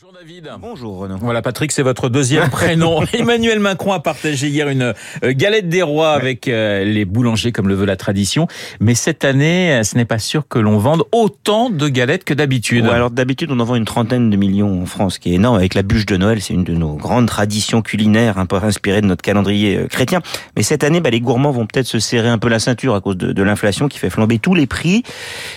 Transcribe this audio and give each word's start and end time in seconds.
Bonjour 0.00 0.16
David. 0.16 0.48
Bonjour 0.60 0.98
Renaud. 0.98 1.16
Voilà 1.20 1.42
Patrick, 1.42 1.72
c'est 1.72 1.82
votre 1.82 2.08
deuxième 2.08 2.48
prénom. 2.50 3.02
Emmanuel 3.12 3.58
Macron 3.58 3.92
a 3.92 3.98
partagé 3.98 4.46
hier 4.46 4.68
une 4.68 4.94
euh, 5.24 5.32
galette 5.32 5.68
des 5.68 5.82
rois 5.82 6.12
avec 6.12 6.46
euh, 6.46 6.84
les 6.84 7.04
boulangers 7.04 7.50
comme 7.50 7.66
le 7.66 7.74
veut 7.74 7.84
la 7.84 7.96
tradition. 7.96 8.46
Mais 8.78 8.94
cette 8.94 9.24
année, 9.24 9.72
euh, 9.72 9.82
ce 9.82 9.96
n'est 9.96 10.04
pas 10.04 10.20
sûr 10.20 10.46
que 10.46 10.60
l'on 10.60 10.78
vende 10.78 11.02
autant 11.10 11.68
de 11.68 11.88
galettes 11.88 12.22
que 12.22 12.32
d'habitude. 12.32 12.84
Ouais, 12.84 12.92
alors 12.92 13.10
d'habitude, 13.10 13.50
on 13.50 13.58
en 13.58 13.64
vend 13.64 13.74
une 13.74 13.86
trentaine 13.86 14.30
de 14.30 14.36
millions 14.36 14.82
en 14.82 14.86
France, 14.86 15.14
ce 15.14 15.18
qui 15.18 15.32
est 15.32 15.34
énorme. 15.34 15.56
Avec 15.56 15.74
la 15.74 15.82
bûche 15.82 16.06
de 16.06 16.16
Noël, 16.16 16.40
c'est 16.40 16.54
une 16.54 16.64
de 16.64 16.74
nos 16.74 16.94
grandes 16.94 17.26
traditions 17.26 17.82
culinaires, 17.82 18.38
un 18.38 18.46
peu 18.46 18.56
inspirée 18.56 19.00
de 19.00 19.06
notre 19.06 19.22
calendrier 19.22 19.88
chrétien. 19.90 20.20
Mais 20.56 20.62
cette 20.62 20.84
année, 20.84 21.00
bah, 21.00 21.10
les 21.10 21.20
gourmands 21.20 21.50
vont 21.50 21.66
peut-être 21.66 21.88
se 21.88 21.98
serrer 21.98 22.28
un 22.28 22.38
peu 22.38 22.48
la 22.48 22.60
ceinture 22.60 22.94
à 22.94 23.00
cause 23.00 23.16
de, 23.16 23.32
de 23.32 23.42
l'inflation 23.42 23.88
qui 23.88 23.98
fait 23.98 24.10
flamber 24.10 24.38
tous 24.38 24.54
les 24.54 24.68
prix. 24.68 25.02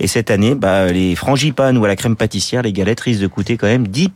Et 0.00 0.06
cette 0.06 0.30
année, 0.30 0.54
bah, 0.54 0.90
les 0.90 1.16
frangipanes 1.16 1.76
ou 1.76 1.84
à 1.84 1.88
la 1.88 1.96
crème 1.96 2.16
pâtissière, 2.16 2.62
les 2.62 2.72
galettes 2.72 3.00
risquent 3.00 3.20
de 3.20 3.26
coûter 3.26 3.58
quand 3.58 3.66
même 3.66 3.86
10 3.88 4.08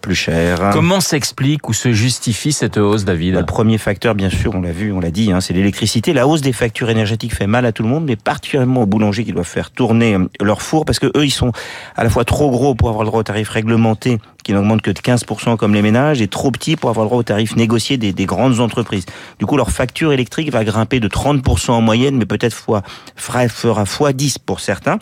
plus 0.00 0.14
cher. 0.14 0.70
Comment 0.72 1.00
s'explique 1.00 1.68
ou 1.68 1.72
se 1.72 1.92
justifie 1.92 2.52
cette 2.52 2.76
hausse, 2.76 3.04
David 3.04 3.34
Le 3.34 3.44
premier 3.44 3.78
facteur, 3.78 4.14
bien 4.14 4.30
sûr, 4.30 4.54
on 4.54 4.60
l'a 4.60 4.72
vu, 4.72 4.92
on 4.92 5.00
l'a 5.00 5.10
dit, 5.10 5.32
hein, 5.32 5.40
c'est 5.40 5.54
l'électricité. 5.54 6.12
La 6.12 6.26
hausse 6.26 6.40
des 6.40 6.52
factures 6.52 6.90
énergétiques 6.90 7.34
fait 7.34 7.46
mal 7.46 7.66
à 7.66 7.72
tout 7.72 7.82
le 7.82 7.88
monde, 7.88 8.04
mais 8.04 8.16
particulièrement 8.16 8.82
aux 8.82 8.86
boulangers 8.86 9.24
qui 9.24 9.32
doivent 9.32 9.46
faire 9.46 9.70
tourner 9.70 10.14
euh, 10.14 10.28
leur 10.40 10.62
four, 10.62 10.84
parce 10.84 10.98
que 10.98 11.06
eux, 11.16 11.24
ils 11.24 11.30
sont 11.30 11.52
à 11.96 12.04
la 12.04 12.10
fois 12.10 12.24
trop 12.24 12.50
gros 12.50 12.74
pour 12.74 12.88
avoir 12.88 13.04
le 13.04 13.08
droit 13.08 13.20
au 13.20 13.24
tarif 13.24 13.48
réglementé, 13.48 14.18
qui 14.44 14.52
n'augmente 14.52 14.82
que 14.82 14.90
de 14.90 15.00
15% 15.00 15.56
comme 15.56 15.74
les 15.74 15.82
ménages, 15.82 16.20
et 16.20 16.28
trop 16.28 16.50
petits 16.50 16.76
pour 16.76 16.90
avoir 16.90 17.04
le 17.04 17.08
droit 17.08 17.20
au 17.20 17.24
tarif 17.24 17.56
négocié 17.56 17.96
des, 17.96 18.12
des 18.12 18.26
grandes 18.26 18.60
entreprises. 18.60 19.06
Du 19.38 19.46
coup, 19.46 19.56
leur 19.56 19.70
facture 19.70 20.12
électrique 20.12 20.52
va 20.52 20.64
grimper 20.64 21.00
de 21.00 21.08
30% 21.08 21.70
en 21.70 21.80
moyenne, 21.80 22.16
mais 22.16 22.26
peut-être 22.26 22.54
fois, 22.54 22.82
fera 23.16 23.48
fois 23.48 24.12
10 24.12 24.38
pour 24.38 24.60
certains. 24.60 24.98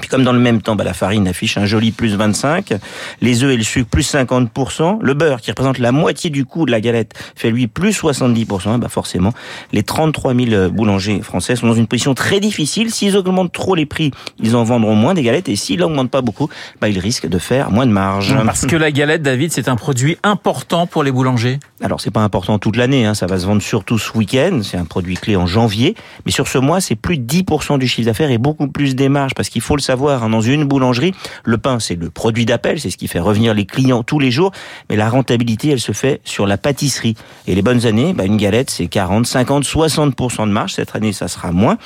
Puis 0.00 0.08
comme 0.08 0.24
dans 0.24 0.32
le 0.32 0.38
même 0.38 0.62
temps, 0.62 0.76
bah, 0.76 0.84
la 0.84 0.94
farine 0.94 1.28
affiche 1.28 1.58
un 1.58 1.66
joli 1.66 1.92
plus 1.92 2.16
25, 2.16 2.74
les 3.20 3.44
œufs 3.44 3.52
et 3.52 3.56
le 3.56 3.62
sucre 3.62 3.88
plus 3.88 4.12
50%, 4.12 4.98
le 5.00 5.14
beurre 5.14 5.40
qui 5.40 5.50
représente 5.50 5.78
la 5.78 5.92
moitié 5.92 6.30
du 6.30 6.44
coût 6.44 6.66
de 6.66 6.70
la 6.70 6.80
galette 6.80 7.14
fait 7.34 7.50
lui 7.50 7.66
plus 7.66 8.00
70%, 8.00 8.78
bah 8.78 8.88
forcément 8.88 9.32
les 9.72 9.82
33 9.82 10.34
000 10.34 10.70
boulangers 10.70 11.20
français 11.22 11.56
sont 11.56 11.66
dans 11.66 11.74
une 11.74 11.86
position 11.86 12.14
très 12.14 12.40
difficile. 12.40 12.90
S'ils 12.90 13.16
augmentent 13.16 13.52
trop 13.52 13.74
les 13.74 13.86
prix, 13.86 14.10
ils 14.38 14.56
en 14.56 14.64
vendront 14.64 14.94
moins 14.94 15.14
des 15.14 15.22
galettes 15.22 15.48
et 15.48 15.56
s'ils 15.56 15.80
n'augmentent 15.80 16.10
pas 16.10 16.22
beaucoup, 16.22 16.48
bah, 16.80 16.88
ils 16.88 16.98
risquent 16.98 17.28
de 17.28 17.38
faire 17.38 17.70
moins 17.70 17.86
de 17.86 17.92
marge. 17.92 18.34
Parce 18.44 18.66
que 18.66 18.76
la 18.76 18.90
galette, 18.90 19.22
David, 19.22 19.52
c'est 19.52 19.68
un 19.68 19.76
produit 19.76 20.16
important 20.22 20.86
pour 20.86 21.02
les 21.02 21.12
boulangers. 21.12 21.58
Alors 21.80 22.00
c'est 22.00 22.10
pas 22.10 22.22
important 22.22 22.58
toute 22.58 22.76
l'année, 22.76 23.06
hein, 23.06 23.14
ça 23.14 23.26
va 23.26 23.38
se 23.38 23.46
vendre 23.46 23.62
surtout 23.62 23.98
ce 23.98 24.16
week-end, 24.16 24.60
c'est 24.64 24.76
un 24.76 24.84
produit 24.84 25.14
clé 25.14 25.36
en 25.36 25.46
janvier, 25.46 25.94
mais 26.26 26.32
sur 26.32 26.48
ce 26.48 26.58
mois 26.58 26.80
c'est 26.80 26.96
plus 26.96 27.18
de 27.18 27.24
10% 27.24 27.78
du 27.78 27.86
chiffre 27.86 28.06
d'affaires 28.06 28.30
et 28.30 28.38
beaucoup 28.38 28.66
plus 28.66 28.96
des 28.96 29.08
marges 29.08 29.34
parce 29.34 29.48
qu'il 29.48 29.62
faut 29.62 29.76
le 29.76 29.80
savoir, 29.88 30.24
hein, 30.24 30.30
dans 30.30 30.40
une 30.40 30.64
boulangerie, 30.64 31.14
le 31.44 31.58
pain 31.58 31.78
c'est 31.78 31.94
le 31.94 32.10
produit 32.10 32.46
d'appel, 32.46 32.80
c'est 32.80 32.90
ce 32.90 32.96
qui 32.96 33.08
fait 33.08 33.20
revenir 33.20 33.52
les 33.54 33.66
clients 33.66 34.02
tous 34.02 34.18
les 34.18 34.30
jours, 34.30 34.52
mais 34.88 34.96
la 34.96 35.08
rentabilité 35.08 35.68
elle 35.68 35.80
se 35.80 35.92
fait 35.92 36.20
sur 36.24 36.46
la 36.46 36.56
pâtisserie. 36.56 37.14
Et 37.46 37.54
les 37.54 37.62
bonnes 37.62 37.86
années, 37.86 38.14
bah, 38.14 38.24
une 38.24 38.38
galette 38.38 38.70
c'est 38.70 38.86
40, 38.86 39.26
50, 39.26 39.64
60% 39.64 40.46
de 40.46 40.52
marge, 40.52 40.74
cette 40.74 40.96
année 40.96 41.12
ça 41.12 41.28
sera 41.28 41.52
moins, 41.52 41.76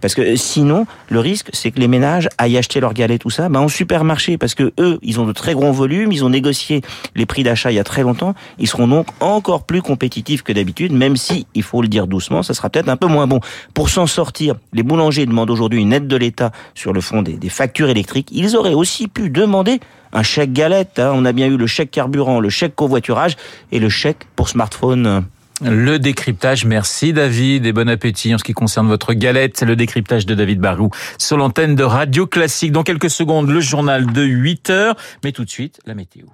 parce 0.00 0.14
que 0.14 0.36
sinon 0.36 0.86
le 1.08 1.20
risque 1.20 1.50
c'est 1.52 1.70
que 1.70 1.80
les 1.80 1.88
ménages 1.88 2.28
aillent 2.38 2.58
acheter 2.58 2.80
leur 2.80 2.94
galette 2.94 3.22
tout 3.22 3.30
ça 3.30 3.48
bah, 3.48 3.60
en 3.60 3.68
supermarché, 3.68 4.38
parce 4.38 4.54
que 4.54 4.72
eux 4.78 4.98
ils 5.02 5.20
ont 5.20 5.26
de 5.26 5.32
très 5.32 5.54
gros 5.54 5.72
volumes, 5.72 6.12
ils 6.12 6.24
ont 6.24 6.30
négocié 6.30 6.82
les 7.14 7.26
prix 7.26 7.42
d'achat 7.42 7.72
il 7.72 7.74
y 7.74 7.80
a 7.80 7.84
très 7.84 8.02
longtemps, 8.02 8.34
ils 8.58 8.68
seront 8.68 8.86
donc 8.88 9.08
en 9.20 9.32
encore 9.42 9.64
plus 9.64 9.82
compétitif 9.82 10.42
que 10.42 10.52
d'habitude, 10.52 10.92
même 10.92 11.16
si, 11.16 11.48
il 11.54 11.64
faut 11.64 11.82
le 11.82 11.88
dire 11.88 12.06
doucement, 12.06 12.44
ça 12.44 12.54
sera 12.54 12.70
peut-être 12.70 12.88
un 12.88 12.96
peu 12.96 13.08
moins 13.08 13.26
bon. 13.26 13.40
Pour 13.74 13.88
s'en 13.88 14.06
sortir, 14.06 14.54
les 14.72 14.84
boulangers 14.84 15.26
demandent 15.26 15.50
aujourd'hui 15.50 15.80
une 15.80 15.92
aide 15.92 16.06
de 16.06 16.14
l'État 16.14 16.52
sur 16.74 16.92
le 16.92 17.00
fond 17.00 17.22
des, 17.22 17.48
factures 17.52 17.88
électriques. 17.88 18.28
Ils 18.32 18.56
auraient 18.56 18.74
aussi 18.74 19.08
pu 19.08 19.30
demander 19.30 19.80
un 20.12 20.22
chèque 20.22 20.52
galette. 20.52 20.98
Hein. 20.98 21.12
On 21.14 21.24
a 21.24 21.32
bien 21.32 21.46
eu 21.46 21.56
le 21.56 21.66
chèque 21.66 21.90
carburant, 21.90 22.40
le 22.40 22.50
chèque 22.50 22.74
covoiturage 22.74 23.36
et 23.70 23.78
le 23.78 23.88
chèque 23.88 24.26
pour 24.36 24.48
smartphone. 24.48 25.24
Le 25.64 25.98
décryptage, 25.98 26.64
merci 26.64 27.12
David 27.12 27.66
et 27.66 27.72
bon 27.72 27.88
appétit 27.88 28.34
en 28.34 28.38
ce 28.38 28.42
qui 28.42 28.52
concerne 28.52 28.88
votre 28.88 29.12
galette. 29.12 29.56
C'est 29.56 29.64
le 29.64 29.76
décryptage 29.76 30.26
de 30.26 30.34
David 30.34 30.58
Barou 30.58 30.90
sur 31.18 31.36
l'antenne 31.36 31.76
de 31.76 31.84
Radio 31.84 32.26
Classique. 32.26 32.72
Dans 32.72 32.82
quelques 32.82 33.10
secondes, 33.10 33.48
le 33.48 33.60
journal 33.60 34.12
de 34.12 34.22
8 34.22 34.70
heures, 34.70 34.96
mais 35.22 35.30
tout 35.30 35.44
de 35.44 35.50
suite, 35.50 35.80
la 35.86 35.94
météo. 35.94 36.26